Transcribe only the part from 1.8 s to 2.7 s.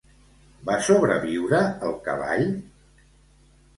el cavall?